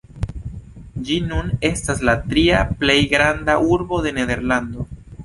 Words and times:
Ĝi 1.09 1.17
nun 1.25 1.51
estas 1.69 2.01
la 2.09 2.15
tria 2.31 2.63
plej 2.85 2.97
granda 3.13 3.59
urbo 3.77 4.01
de 4.07 4.15
Nederlando. 4.21 4.89